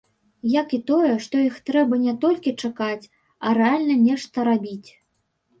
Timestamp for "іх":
1.49-1.59